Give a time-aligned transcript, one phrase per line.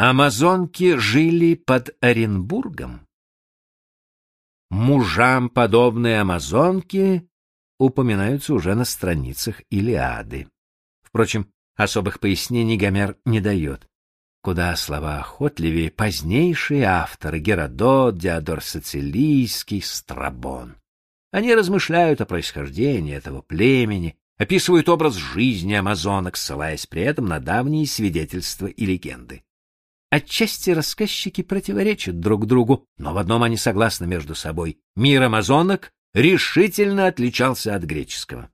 [0.00, 3.04] Амазонки жили под Оренбургом.
[4.70, 7.28] Мужам подобные амазонки
[7.80, 10.46] упоминаются уже на страницах Илиады.
[11.02, 13.88] Впрочем, особых пояснений Гомер не дает.
[14.40, 20.76] Куда слова охотливее позднейшие авторы Геродот, Диодор Сицилийский, Страбон.
[21.32, 27.88] Они размышляют о происхождении этого племени, описывают образ жизни амазонок, ссылаясь при этом на давние
[27.88, 29.42] свидетельства и легенды.
[30.10, 34.80] Отчасти рассказчики противоречат друг другу, но в одном они согласны между собой.
[34.96, 38.50] Мир амазонок решительно отличался от греческого.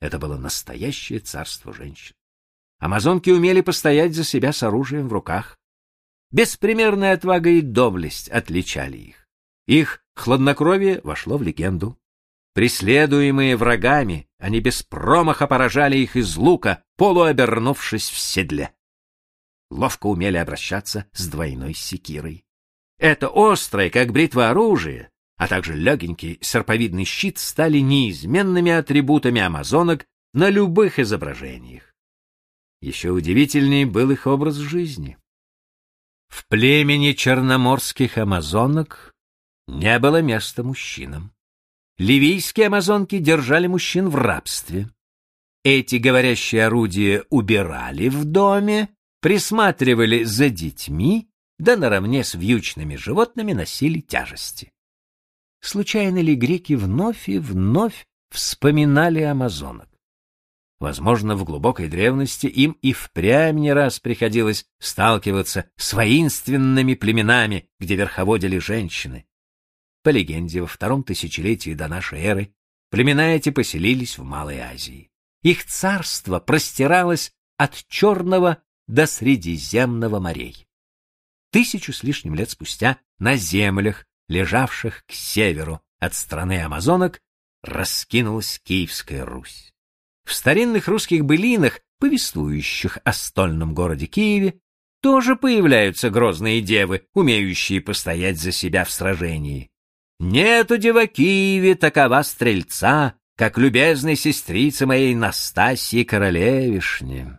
[0.00, 2.14] Это было настоящее царство женщин.
[2.80, 5.58] Амазонки умели постоять за себя с оружием в руках.
[6.30, 9.28] Беспримерная отвага и доблесть отличали их.
[9.66, 11.98] Их хладнокровие вошло в легенду.
[12.54, 18.72] Преследуемые врагами, они без промаха поражали их из лука, полуобернувшись в седле.
[19.70, 22.44] Ловко умели обращаться с двойной секирой.
[22.98, 30.50] Это острое, как бритва оружие, а также легенький серповидный щит стали неизменными атрибутами амазонок на
[30.50, 31.94] любых изображениях.
[32.80, 35.16] Еще удивительнее был их образ жизни.
[36.28, 39.14] В племени черноморских амазонок
[39.66, 41.32] не было места мужчинам.
[41.98, 44.88] Ливийские амазонки держали мужчин в рабстве.
[45.64, 48.88] Эти говорящие орудия убирали в доме,
[49.20, 54.72] присматривали за детьми, да наравне с вьючными животными носили тяжести.
[55.60, 59.88] Случайно ли греки вновь и вновь вспоминали амазонок?
[60.78, 67.96] Возможно, в глубокой древности им и впрямь не раз приходилось сталкиваться с воинственными племенами, где
[67.96, 69.26] верховодили женщины.
[70.04, 72.54] По легенде, во втором тысячелетии до нашей эры
[72.90, 75.10] племена эти поселились в Малой Азии.
[75.42, 80.66] Их царство простиралось от Черного до Средиземного морей.
[81.52, 87.20] Тысячу с лишним лет спустя на землях, лежавших к северу от страны амазонок,
[87.62, 89.72] раскинулась Киевская Русь.
[90.24, 94.60] В старинных русских былинах, повествующих о стольном городе Киеве,
[95.00, 99.70] тоже появляются грозные девы, умеющие постоять за себя в сражении.
[100.18, 107.38] Нету дева Киеве такова стрельца, как любезной сестрица моей Настасьи Королевишне.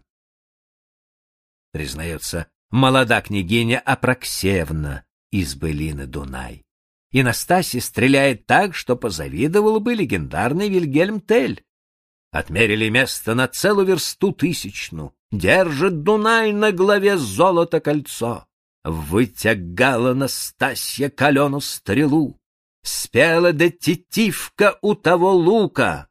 [1.72, 6.64] Признается, молода княгиня Апраксевна из былины Дунай.
[7.12, 11.64] И Настасья стреляет так, что позавидовал бы легендарный Вильгельм Тель.
[12.32, 15.16] Отмерили место на целую версту тысячну.
[15.32, 18.46] Держит Дунай на главе золото кольцо.
[18.84, 22.40] Вытягала Настасья калену стрелу.
[22.84, 26.08] Спела да тетивка у того лука.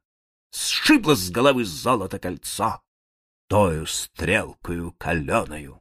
[0.50, 2.82] Сшибла с головы золото кольцо.
[3.48, 5.80] Тою стрелкою каленою.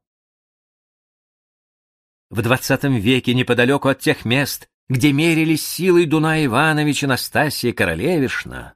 [2.29, 8.75] В двадцатом веке неподалеку от тех мест, где мерились силой Дуна Иванович и Настасья Королевишна,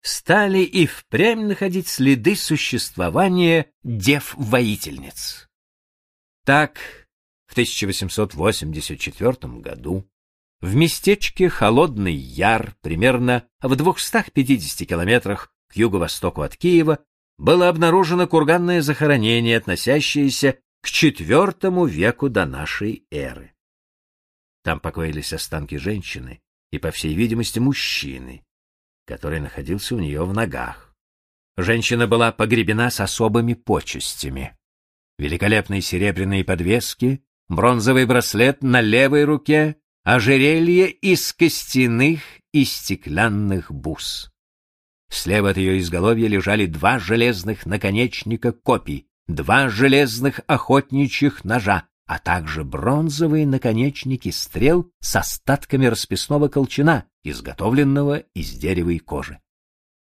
[0.00, 5.48] стали и впрямь находить следы существования дев-воительниц.
[6.44, 6.80] Так,
[7.46, 10.10] в 1884 году
[10.60, 16.98] в местечке Холодный Яр, примерно в 250 километрах к юго-востоку от Киева,
[17.38, 23.52] было обнаружено курганное захоронение, относящееся к IV веку до нашей эры.
[24.62, 28.44] Там покоились останки женщины и, по всей видимости, мужчины,
[29.06, 30.94] который находился у нее в ногах.
[31.56, 34.56] Женщина была погребена с особыми почестями.
[35.18, 42.22] Великолепные серебряные подвески, бронзовый браслет на левой руке, ожерелье из костяных
[42.52, 44.31] и стеклянных бус.
[45.12, 52.64] Слева от ее изголовья лежали два железных наконечника копий, два железных охотничьих ножа, а также
[52.64, 59.38] бронзовые наконечники стрел с остатками расписного колчана, изготовленного из дерева и кожи.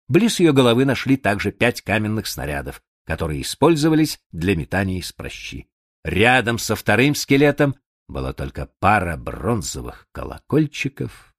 [0.07, 5.67] Близ ее головы нашли также пять каменных снарядов, которые использовались для метания из прощи.
[6.03, 7.75] Рядом со вторым скелетом
[8.07, 11.35] была только пара бронзовых колокольчиков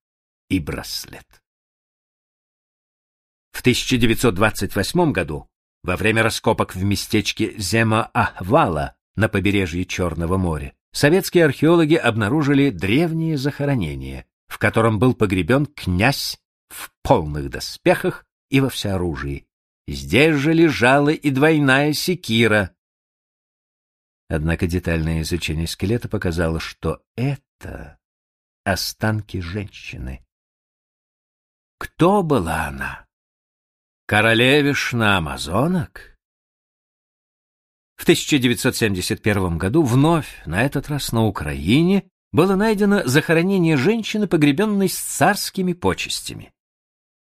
[0.49, 1.27] и браслет.
[3.57, 5.49] В 1928 году,
[5.81, 14.27] во время раскопок в местечке Зема-Ахвала на побережье Черного моря, советские археологи обнаружили древнее захоронение,
[14.47, 16.37] в котором был погребен князь
[16.69, 19.47] в полных доспехах и во всеоружии.
[19.87, 22.75] Здесь же лежала и двойная секира.
[24.29, 27.97] Однако детальное изучение скелета показало, что это
[28.65, 30.23] останки женщины.
[31.79, 33.06] Кто была она?
[34.07, 36.15] Королевишна амазонок?
[37.97, 44.97] В 1971 году вновь, на этот раз на Украине, было найдено захоронение женщины, погребенной с
[44.97, 46.53] царскими почестями.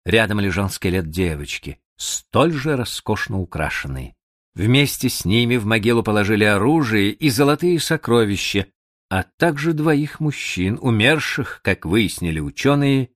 [0.06, 4.14] Рядом лежал скелет девочки, столь же роскошно украшенный.
[4.54, 8.68] Вместе с ними в могилу положили оружие и золотые сокровища,
[9.10, 13.10] а также двоих мужчин, умерших, как выяснили ученые,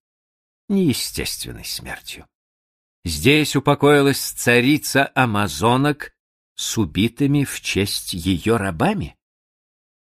[0.69, 2.26] неестественной смертью.
[3.04, 6.12] Здесь упокоилась царица амазонок
[6.54, 9.16] с убитыми в честь ее рабами.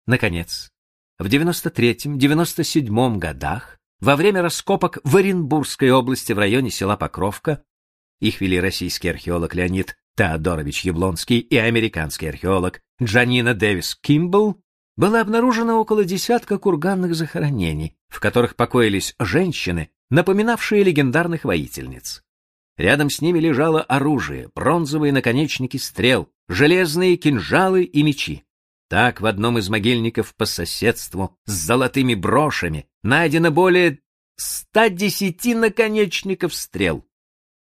[0.07, 0.71] Наконец,
[1.19, 7.65] в 93-97 годах, во время раскопок в Оренбургской области в районе села Покровка,
[8.21, 14.61] их вели российский археолог Леонид Теодорович Яблонский и американский археолог Джанина Дэвис Кимбл,
[14.97, 22.24] было обнаружено около десятка курганных захоронений, в которых покоились женщины, напоминавшие легендарных воительниц.
[22.77, 28.45] Рядом с ними лежало оружие, бронзовые наконечники стрел, железные кинжалы и мечи.
[28.89, 34.01] Так в одном из могильников по соседству с золотыми брошами найдено более
[34.37, 37.07] 110 наконечников стрел.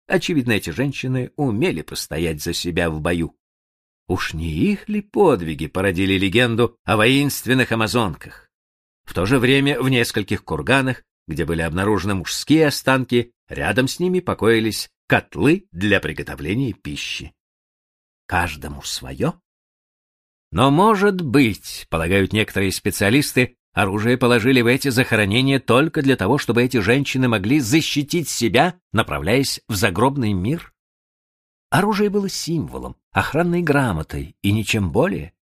[0.06, 3.34] Очевидно, эти женщины умели постоять за себя в бою.
[4.06, 8.50] Уж не их ли подвиги породили легенду о воинственных амазонках?
[9.04, 14.18] В то же время в нескольких курганах, где были обнаружены мужские останки, рядом с ними
[14.18, 17.32] покоились котлы для приготовления пищи.
[18.26, 19.34] Каждому свое?
[20.50, 26.62] Но, может быть, полагают некоторые специалисты, оружие положили в эти захоронения только для того, чтобы
[26.62, 30.72] эти женщины могли защитить себя, направляясь в загробный мир?
[31.70, 35.34] Оружие было символом, охранной грамотой и ничем более.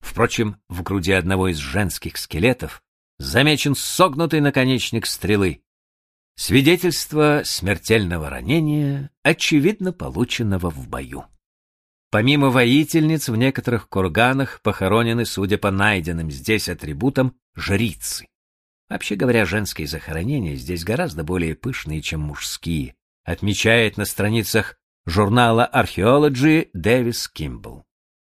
[0.00, 2.83] Впрочем, в груди одного из женских скелетов
[3.18, 5.62] замечен согнутый наконечник стрелы.
[6.36, 11.26] Свидетельство смертельного ранения, очевидно полученного в бою.
[12.10, 18.26] Помимо воительниц, в некоторых курганах похоронены, судя по найденным здесь атрибутам, жрицы.
[18.88, 22.94] Вообще говоря, женские захоронения здесь гораздо более пышные, чем мужские,
[23.24, 24.76] отмечает на страницах
[25.06, 27.84] журнала Archaeology Дэвис Кимбл.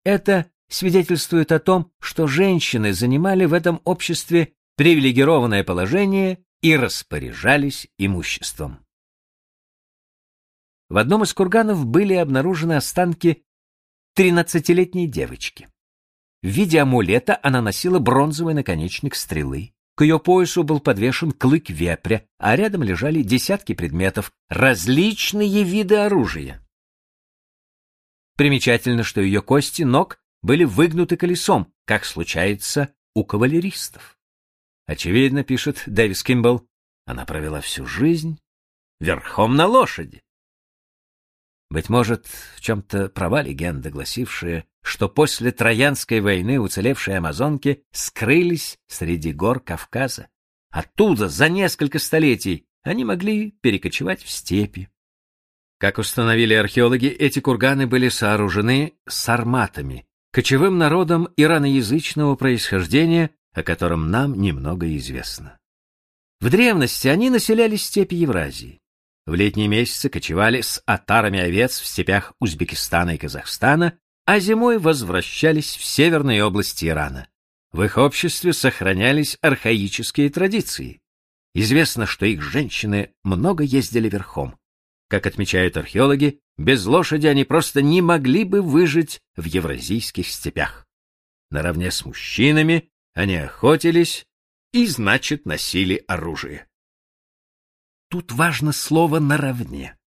[0.03, 8.79] Это свидетельствует о том, что женщины занимали в этом обществе привилегированное положение и распоряжались имуществом.
[10.87, 13.43] В одном из курганов были обнаружены останки
[14.15, 15.67] тринадцатилетней девочки.
[16.41, 19.73] В виде амулета она носила бронзовый наконечник стрелы.
[19.95, 26.65] К ее поясу был подвешен клык вепря, а рядом лежали десятки предметов, различные виды оружия.
[28.37, 34.15] Примечательно, что ее кости ног были выгнуты колесом, как случается у кавалеристов.
[34.89, 36.67] Очевидно, пишет Дэвис Кимбл,
[37.05, 38.39] она провела всю жизнь
[38.99, 40.23] верхом на лошади.
[41.69, 49.31] Быть может, в чем-то права легенда, гласившая, что после Троянской войны уцелевшие амазонки скрылись среди
[49.31, 50.27] гор Кавказа.
[50.71, 54.89] Оттуда за несколько столетий они могли перекочевать в степи.
[55.77, 64.39] Как установили археологи, эти курганы были сооружены сарматами, кочевым народом ираноязычного происхождения, о котором нам
[64.39, 65.57] немного известно.
[66.39, 68.79] В древности они населяли степи Евразии.
[69.25, 75.75] В летние месяцы кочевали с отарами овец в степях Узбекистана и Казахстана, а зимой возвращались
[75.75, 77.27] в северные области Ирана.
[77.71, 81.01] В их обществе сохранялись архаические традиции.
[81.53, 84.55] Известно, что их женщины много ездили верхом.
[85.09, 90.85] Как отмечают археологи, без лошади они просто не могли бы выжить в евразийских степях.
[91.51, 94.25] Наравне с мужчинами они охотились
[94.73, 96.67] и, значит, носили оружие.
[98.09, 99.97] Тут важно слово «наравне».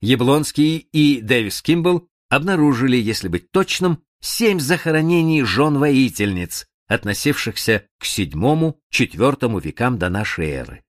[0.00, 9.98] Яблонский и Дэвис Кимбл обнаружили, если быть точным, семь захоронений жен-воительниц, относившихся к VII-IV векам
[9.98, 10.84] до нашей эры.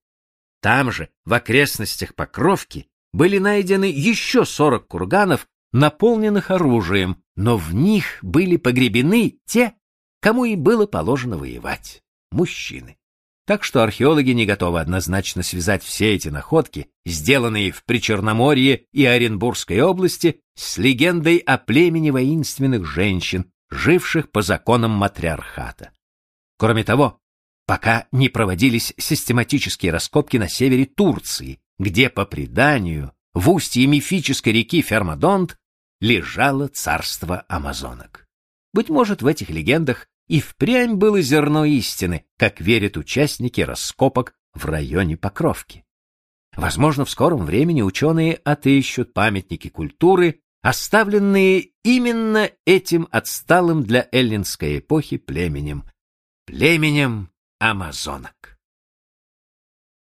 [0.60, 8.18] Там же, в окрестностях Покровки, были найдены еще 40 курганов, наполненных оружием, но в них
[8.22, 9.74] были погребены те,
[10.20, 12.96] кому и было положено воевать— мужчины.
[13.48, 19.80] Так что археологи не готовы однозначно связать все эти находки, сделанные в Причерноморье и Оренбургской
[19.80, 25.92] области, с легендой о племени воинственных женщин, живших по законам матриархата.
[26.58, 27.20] Кроме того,
[27.66, 34.82] пока не проводились систематические раскопки на севере Турции, где, по преданию, в устье мифической реки
[34.82, 35.56] Фермадонт
[36.00, 38.27] лежало царство амазонок.
[38.78, 44.66] Быть может, в этих легендах и впрямь было зерно истины, как верят участники раскопок в
[44.66, 45.84] районе Покровки.
[46.54, 55.16] Возможно, в скором времени ученые отыщут памятники культуры, оставленные именно этим отсталым для эллинской эпохи
[55.16, 55.82] племенем,
[56.46, 58.57] племенем амазонок.